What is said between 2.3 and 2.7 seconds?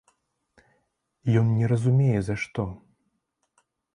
за што!